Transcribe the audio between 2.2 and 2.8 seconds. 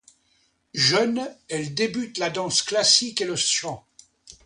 danse